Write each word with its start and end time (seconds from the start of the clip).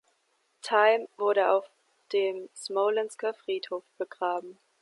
Time 0.63 1.07
wurde 1.17 1.51
auf 1.51 1.69
dem 2.11 2.49
Smolensker 2.55 3.35
Friedhof 3.35 3.83
begraben. 3.99 4.57